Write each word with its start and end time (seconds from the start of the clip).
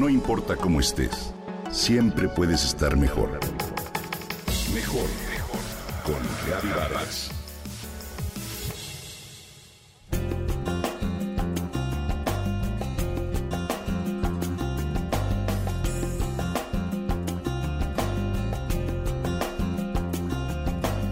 No 0.00 0.08
importa 0.08 0.56
cómo 0.56 0.80
estés, 0.80 1.34
siempre 1.70 2.26
puedes 2.26 2.64
estar 2.64 2.96
mejor. 2.96 3.38
Mejor, 4.72 5.04
mejor. 5.30 5.60
Con 6.02 6.16
Reavivadas. 6.46 7.30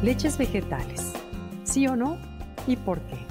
Leches 0.02 0.39
vegetales. 0.39 1.12
¿Sí 1.64 1.86
o 1.86 1.95
no? 1.95 2.16
¿Y 2.66 2.77
por 2.77 3.00
qué? 3.00 3.27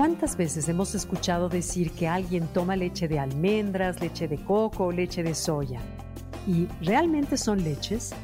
¿Cuántas 0.00 0.34
veces 0.34 0.66
hemos 0.70 0.94
escuchado 0.94 1.50
decir 1.50 1.90
que 1.90 2.08
alguien 2.08 2.48
toma 2.54 2.74
leche 2.74 3.06
de 3.06 3.18
almendras, 3.18 4.00
leche 4.00 4.28
de 4.28 4.38
coco 4.38 4.86
o 4.86 4.92
leche 4.92 5.22
de 5.22 5.34
soya? 5.34 5.78
¿Y 6.46 6.68
realmente 6.80 7.36
son 7.36 7.62
leches? 7.62 8.14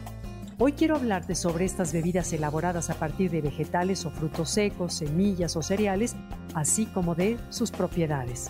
Hoy 0.57 0.73
quiero 0.73 0.97
hablarte 0.97 1.35
sobre 1.35 1.67
estas 1.67 1.93
bebidas 1.93 2.33
elaboradas 2.33 2.89
a 2.89 2.95
partir 2.95 3.31
de 3.31 3.43
vegetales 3.43 4.07
o 4.07 4.11
frutos 4.11 4.49
secos, 4.49 4.95
semillas 4.95 5.55
o 5.55 5.61
cereales, 5.61 6.17
así 6.55 6.87
como 6.87 7.15
de 7.15 7.37
sus 7.51 7.71
propiedades. 7.71 8.49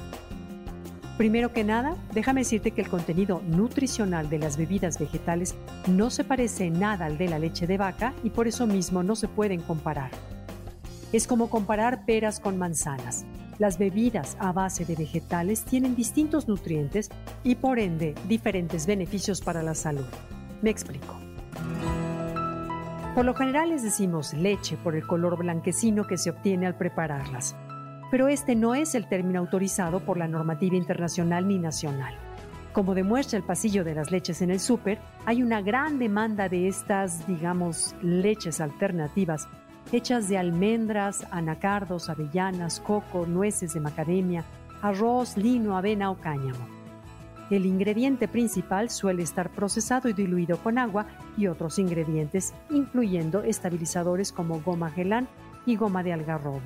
Primero 1.18 1.52
que 1.52 1.64
nada, 1.64 1.96
déjame 2.14 2.42
decirte 2.42 2.70
que 2.70 2.82
el 2.82 2.88
contenido 2.88 3.42
nutricional 3.44 4.30
de 4.30 4.38
las 4.38 4.56
bebidas 4.56 5.00
vegetales 5.00 5.56
no 5.88 6.10
se 6.10 6.22
parece 6.22 6.70
nada 6.70 7.06
al 7.06 7.18
de 7.18 7.26
la 7.26 7.40
leche 7.40 7.66
de 7.66 7.76
vaca 7.76 8.14
y 8.22 8.30
por 8.30 8.46
eso 8.46 8.68
mismo 8.68 9.02
no 9.02 9.16
se 9.16 9.26
pueden 9.26 9.62
comparar. 9.62 10.12
Es 11.12 11.26
como 11.26 11.48
comparar 11.48 12.04
peras 12.04 12.40
con 12.40 12.58
manzanas. 12.58 13.24
Las 13.58 13.78
bebidas 13.78 14.36
a 14.38 14.52
base 14.52 14.84
de 14.84 14.96
vegetales 14.96 15.64
tienen 15.64 15.94
distintos 15.94 16.46
nutrientes 16.48 17.10
y 17.42 17.54
por 17.54 17.78
ende 17.78 18.14
diferentes 18.28 18.86
beneficios 18.86 19.40
para 19.40 19.62
la 19.62 19.74
salud. 19.74 20.04
Me 20.62 20.70
explico. 20.70 21.16
Por 23.14 23.24
lo 23.24 23.34
general 23.34 23.70
les 23.70 23.82
decimos 23.82 24.34
leche 24.34 24.76
por 24.76 24.94
el 24.94 25.06
color 25.06 25.38
blanquecino 25.38 26.06
que 26.06 26.18
se 26.18 26.28
obtiene 26.28 26.66
al 26.66 26.76
prepararlas, 26.76 27.56
pero 28.10 28.28
este 28.28 28.54
no 28.54 28.74
es 28.74 28.94
el 28.94 29.08
término 29.08 29.40
autorizado 29.40 30.00
por 30.00 30.18
la 30.18 30.28
normativa 30.28 30.76
internacional 30.76 31.48
ni 31.48 31.58
nacional. 31.58 32.14
Como 32.74 32.94
demuestra 32.94 33.38
el 33.38 33.42
pasillo 33.42 33.84
de 33.84 33.94
las 33.94 34.10
leches 34.10 34.42
en 34.42 34.50
el 34.50 34.60
súper, 34.60 34.98
hay 35.24 35.42
una 35.42 35.62
gran 35.62 35.98
demanda 35.98 36.50
de 36.50 36.68
estas, 36.68 37.26
digamos, 37.26 37.94
leches 38.02 38.60
alternativas 38.60 39.48
hechas 39.92 40.28
de 40.28 40.38
almendras, 40.38 41.26
anacardos, 41.30 42.08
avellanas, 42.08 42.80
coco, 42.80 43.26
nueces 43.26 43.74
de 43.74 43.80
macadamia, 43.80 44.44
arroz, 44.82 45.36
lino, 45.36 45.76
avena 45.76 46.10
o 46.10 46.16
cáñamo. 46.16 46.66
El 47.48 47.64
ingrediente 47.64 48.26
principal 48.26 48.90
suele 48.90 49.22
estar 49.22 49.50
procesado 49.50 50.08
y 50.08 50.12
diluido 50.12 50.58
con 50.58 50.78
agua 50.78 51.06
y 51.36 51.46
otros 51.46 51.78
ingredientes, 51.78 52.54
incluyendo 52.70 53.44
estabilizadores 53.44 54.32
como 54.32 54.60
goma 54.60 54.90
gelán 54.90 55.28
y 55.64 55.76
goma 55.76 56.02
de 56.02 56.12
algarrobo. 56.12 56.60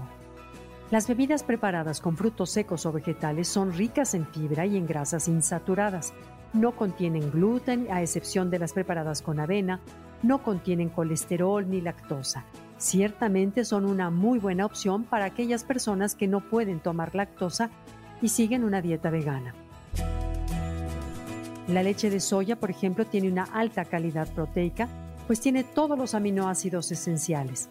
Las 0.91 1.07
bebidas 1.07 1.43
preparadas 1.43 2.01
con 2.01 2.17
frutos 2.17 2.51
secos 2.51 2.87
o 2.87 2.93
vegetales 2.93 3.47
son 3.47 3.73
ricas 3.75 4.15
en 4.15 4.27
fibra 4.27 4.65
y 4.65 4.77
en 4.77 4.87
grasas 4.87 5.29
insaturadas. 5.29 6.15
No 6.55 6.73
contienen 6.73 7.31
gluten, 7.31 7.87
a 7.91 8.03
excepción 8.03 8.51
de 8.51 8.59
las 8.59 8.73
preparadas 8.73 9.23
con 9.23 9.39
avena, 9.39 9.81
no 10.23 10.43
contienen 10.43 10.89
colesterol 10.89 11.69
ni 11.69 11.81
lactosa 11.81 12.45
Ciertamente 12.81 13.67
son 13.67 13.85
una 13.85 14.09
muy 14.09 14.39
buena 14.39 14.65
opción 14.65 15.05
para 15.05 15.27
aquellas 15.27 15.65
personas 15.65 16.15
que 16.15 16.27
no 16.27 16.41
pueden 16.41 16.81
tomar 16.81 17.15
lactosa 17.15 17.69
y 18.23 18.29
siguen 18.29 18.65
una 18.65 18.81
dieta 18.81 19.11
vegana. 19.11 19.55
La 21.69 21.83
leche 21.83 22.09
de 22.09 22.21
soya, 22.21 22.57
por 22.57 22.71
ejemplo, 22.71 23.05
tiene 23.05 23.29
una 23.29 23.45
alta 23.45 23.85
calidad 23.85 24.33
proteica, 24.33 24.89
pues 25.27 25.41
tiene 25.41 25.63
todos 25.63 25.99
los 25.99 26.15
aminoácidos 26.15 26.91
esenciales. 26.91 27.69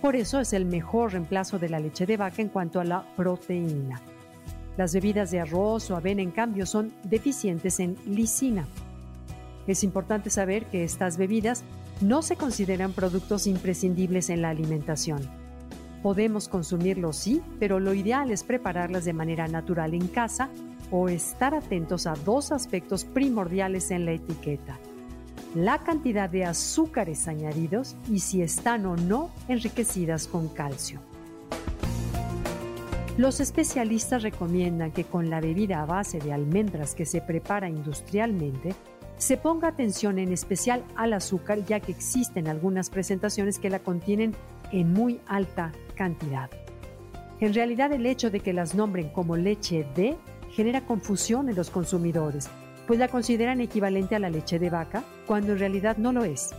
Por 0.00 0.14
eso 0.14 0.38
es 0.38 0.52
el 0.52 0.64
mejor 0.64 1.12
reemplazo 1.12 1.58
de 1.58 1.68
la 1.68 1.80
leche 1.80 2.06
de 2.06 2.16
vaca 2.16 2.40
en 2.40 2.48
cuanto 2.48 2.78
a 2.78 2.84
la 2.84 3.04
proteína. 3.16 4.00
Las 4.76 4.94
bebidas 4.94 5.32
de 5.32 5.40
arroz 5.40 5.90
o 5.90 5.96
avena, 5.96 6.22
en 6.22 6.30
cambio, 6.30 6.66
son 6.66 6.92
deficientes 7.02 7.80
en 7.80 7.96
lisina. 8.06 8.64
Es 9.66 9.82
importante 9.82 10.30
saber 10.30 10.66
que 10.66 10.84
estas 10.84 11.16
bebidas 11.16 11.64
no 12.00 12.22
se 12.22 12.36
consideran 12.36 12.92
productos 12.92 13.46
imprescindibles 13.46 14.30
en 14.30 14.42
la 14.42 14.50
alimentación. 14.50 15.20
Podemos 16.02 16.48
consumirlos 16.48 17.16
sí, 17.16 17.42
pero 17.58 17.80
lo 17.80 17.94
ideal 17.94 18.30
es 18.30 18.44
prepararlas 18.44 19.04
de 19.04 19.12
manera 19.12 19.48
natural 19.48 19.94
en 19.94 20.06
casa 20.08 20.50
o 20.90 21.08
estar 21.08 21.54
atentos 21.54 22.06
a 22.06 22.14
dos 22.14 22.52
aspectos 22.52 23.04
primordiales 23.04 23.90
en 23.90 24.04
la 24.04 24.12
etiqueta. 24.12 24.78
La 25.54 25.78
cantidad 25.78 26.28
de 26.28 26.44
azúcares 26.44 27.28
añadidos 27.28 27.96
y 28.10 28.20
si 28.20 28.42
están 28.42 28.84
o 28.86 28.96
no 28.96 29.30
enriquecidas 29.48 30.26
con 30.26 30.48
calcio. 30.48 31.00
Los 33.16 33.40
especialistas 33.40 34.22
recomiendan 34.22 34.92
que 34.92 35.04
con 35.04 35.30
la 35.30 35.40
bebida 35.40 35.80
a 35.80 35.86
base 35.86 36.18
de 36.18 36.34
almendras 36.34 36.94
que 36.94 37.06
se 37.06 37.22
prepara 37.22 37.70
industrialmente, 37.70 38.74
se 39.18 39.36
ponga 39.36 39.68
atención 39.68 40.18
en 40.18 40.32
especial 40.32 40.84
al 40.94 41.12
azúcar, 41.12 41.64
ya 41.64 41.80
que 41.80 41.92
existen 41.92 42.48
algunas 42.48 42.90
presentaciones 42.90 43.58
que 43.58 43.70
la 43.70 43.78
contienen 43.78 44.34
en 44.72 44.92
muy 44.92 45.20
alta 45.26 45.72
cantidad. 45.94 46.50
En 47.40 47.54
realidad 47.54 47.92
el 47.92 48.06
hecho 48.06 48.30
de 48.30 48.40
que 48.40 48.52
las 48.52 48.74
nombren 48.74 49.10
como 49.10 49.36
leche 49.36 49.86
de 49.94 50.16
genera 50.50 50.86
confusión 50.86 51.48
en 51.48 51.56
los 51.56 51.70
consumidores, 51.70 52.48
pues 52.86 52.98
la 52.98 53.08
consideran 53.08 53.60
equivalente 53.60 54.14
a 54.14 54.18
la 54.18 54.30
leche 54.30 54.58
de 54.58 54.70
vaca, 54.70 55.04
cuando 55.26 55.52
en 55.52 55.58
realidad 55.58 55.96
no 55.96 56.12
lo 56.12 56.24
es. 56.24 56.50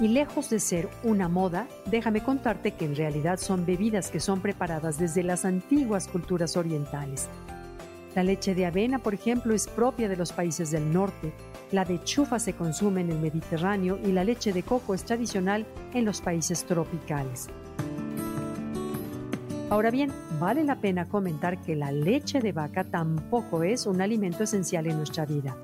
Y 0.00 0.08
lejos 0.08 0.50
de 0.50 0.60
ser 0.60 0.88
una 1.04 1.28
moda, 1.28 1.68
déjame 1.86 2.22
contarte 2.22 2.72
que 2.72 2.86
en 2.86 2.96
realidad 2.96 3.38
son 3.38 3.66
bebidas 3.66 4.10
que 4.10 4.20
son 4.20 4.40
preparadas 4.40 4.98
desde 4.98 5.22
las 5.22 5.44
antiguas 5.44 6.08
culturas 6.08 6.56
orientales. 6.56 7.28
La 8.14 8.24
leche 8.24 8.54
de 8.54 8.66
avena, 8.66 8.98
por 8.98 9.14
ejemplo, 9.14 9.54
es 9.54 9.68
propia 9.68 10.08
de 10.08 10.16
los 10.16 10.32
países 10.32 10.72
del 10.72 10.92
norte, 10.92 11.32
la 11.70 11.84
de 11.84 12.02
chufa 12.02 12.40
se 12.40 12.54
consume 12.54 13.02
en 13.02 13.10
el 13.10 13.20
Mediterráneo 13.20 13.98
y 14.04 14.10
la 14.10 14.24
leche 14.24 14.52
de 14.52 14.64
coco 14.64 14.94
es 14.94 15.04
tradicional 15.04 15.64
en 15.94 16.04
los 16.04 16.20
países 16.20 16.64
tropicales. 16.64 17.48
Ahora 19.70 19.92
bien, 19.92 20.10
vale 20.40 20.64
la 20.64 20.80
pena 20.80 21.08
comentar 21.08 21.60
que 21.62 21.76
la 21.76 21.92
leche 21.92 22.40
de 22.40 22.50
vaca 22.50 22.82
tampoco 22.82 23.62
es 23.62 23.86
un 23.86 24.00
alimento 24.00 24.42
esencial 24.42 24.88
en 24.88 24.96
nuestra 24.96 25.24
vida. 25.26 25.56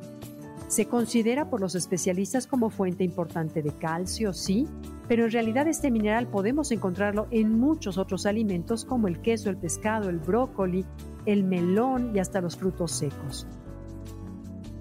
Se 0.69 0.87
considera 0.87 1.51
por 1.51 1.61
los 1.61 1.75
especialistas 1.75 2.47
como 2.47 2.71
fuente 2.71 3.03
importante 3.03 3.62
de 3.62 3.73
calcio, 3.73 4.33
sí, 4.33 4.69
pero 5.09 5.25
en 5.25 5.33
realidad 5.33 5.67
este 5.67 5.91
mineral 5.91 6.29
podemos 6.29 6.71
encontrarlo 6.71 7.27
en 7.33 7.59
muchos 7.59 7.99
otros 7.99 8.27
alimentos 8.27 8.85
como 8.85 9.09
el 9.09 9.21
queso, 9.21 9.51
el 9.51 9.56
pescado, 9.56 10.09
el 10.09 10.19
brócoli, 10.19 10.85
el 11.26 11.44
melón 11.44 12.12
y 12.14 12.20
hasta 12.20 12.41
los 12.41 12.56
frutos 12.56 12.92
secos. 12.92 13.47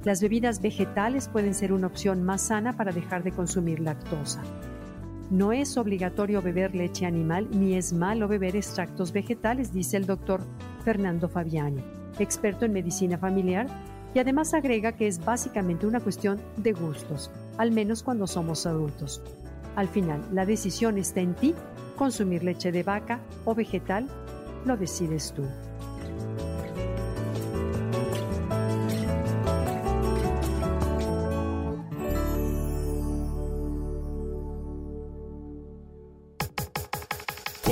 Las 0.04 0.22
bebidas 0.22 0.62
vegetales 0.62 1.28
pueden 1.28 1.56
ser 1.56 1.74
una 1.74 1.88
opción 1.88 2.24
más 2.24 2.44
sana 2.44 2.78
para 2.78 2.92
dejar 2.92 3.24
de 3.24 3.32
consumir 3.32 3.80
lactosa. 3.80 4.44
No 5.32 5.52
es 5.52 5.76
obligatorio 5.78 6.44
beber 6.44 6.76
leche 6.76 7.08
animal 7.08 7.48
ni 7.52 7.74
es 7.74 7.92
malo 7.92 8.28
beber 8.28 8.56
extractos 8.56 9.12
vegetales, 9.12 9.74
dice 9.74 9.98
el 9.98 10.06
doctor 10.06 10.42
Fernando 10.84 11.28
Fabiani, 11.28 11.84
experto 12.20 12.66
en 12.66 12.74
medicina 12.74 13.18
familiar, 13.18 13.66
y 14.14 14.20
además 14.20 14.54
agrega 14.54 14.92
que 14.92 15.08
es 15.08 15.26
básicamente 15.26 15.88
una 15.88 16.00
cuestión 16.00 16.40
de 16.58 16.74
gustos, 16.74 17.32
al 17.58 17.72
menos 17.72 18.04
cuando 18.04 18.28
somos 18.28 18.68
adultos. 18.68 19.24
Al 19.76 19.88
final, 19.88 20.22
la 20.32 20.46
decisión 20.46 21.00
está 21.00 21.22
en 21.22 21.34
ti, 21.34 21.56
consumir 21.98 22.44
leche 22.44 22.72
de 22.72 22.84
vaca 22.84 23.20
o 23.44 23.56
vegetal, 23.56 24.08
lo 24.66 24.78
decides 24.78 25.34
tú. 25.34 25.44